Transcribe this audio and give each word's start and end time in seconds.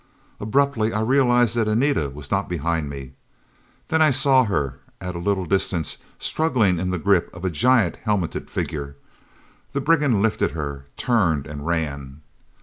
Abruptly 0.39 0.91
I 0.93 1.01
realized 1.01 1.53
that 1.55 1.67
Anita 1.67 2.09
was 2.09 2.31
not 2.31 2.49
behind 2.49 2.89
me! 2.89 3.11
Then 3.89 4.01
I 4.01 4.09
saw 4.09 4.45
her 4.45 4.79
at 4.99 5.13
a 5.13 5.19
little 5.19 5.45
distance, 5.45 5.97
struggling 6.17 6.79
in 6.79 6.89
the 6.89 6.97
grip 6.97 7.29
of 7.35 7.45
a 7.45 7.51
giant 7.51 7.97
helmeted 7.97 8.49
figure! 8.49 8.95
The 9.73 9.81
brigand 9.81 10.23
lifted 10.23 10.53
her 10.53 10.87
turned, 10.97 11.45
and 11.45 11.67
ran. 11.67 12.21